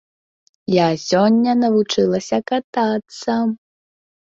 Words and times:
Я 0.75 0.87
сёння 1.09 1.51
навучылася 1.65 2.37
катацца. 2.49 3.39